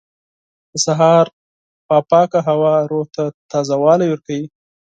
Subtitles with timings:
[0.71, 1.25] •د سهار
[2.09, 4.45] پاکه هوا روح ته تازهوالی ورکوي.